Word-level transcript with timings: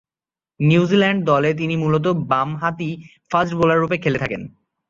New Zealand 0.59 1.21
দলে 1.25 1.49
তিনি 1.53 1.75
মূলতঃ 1.75 2.11
বামহাতি 2.31 2.89
ফাস্ট 3.31 3.53
বোলাররূপে 3.59 3.97
খেলে 4.03 4.17
থাকেন। 4.19 4.41